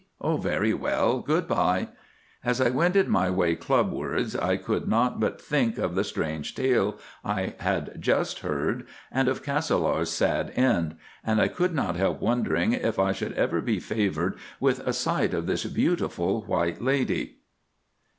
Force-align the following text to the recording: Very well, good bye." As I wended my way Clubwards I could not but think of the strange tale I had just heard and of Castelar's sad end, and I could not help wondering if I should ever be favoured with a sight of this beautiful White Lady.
Very 0.25 0.73
well, 0.73 1.19
good 1.19 1.47
bye." 1.47 1.89
As 2.43 2.59
I 2.59 2.71
wended 2.71 3.07
my 3.07 3.29
way 3.29 3.53
Clubwards 3.55 4.35
I 4.35 4.57
could 4.57 4.87
not 4.87 5.19
but 5.19 5.39
think 5.39 5.77
of 5.77 5.93
the 5.93 6.03
strange 6.03 6.55
tale 6.55 6.97
I 7.23 7.53
had 7.59 8.01
just 8.01 8.39
heard 8.39 8.87
and 9.11 9.27
of 9.27 9.43
Castelar's 9.43 10.09
sad 10.09 10.53
end, 10.55 10.95
and 11.23 11.39
I 11.39 11.49
could 11.49 11.75
not 11.75 11.97
help 11.97 12.19
wondering 12.19 12.73
if 12.73 12.97
I 12.97 13.11
should 13.11 13.33
ever 13.33 13.61
be 13.61 13.79
favoured 13.79 14.37
with 14.59 14.79
a 14.87 14.91
sight 14.93 15.35
of 15.35 15.45
this 15.45 15.65
beautiful 15.65 16.41
White 16.45 16.81
Lady. 16.81 17.37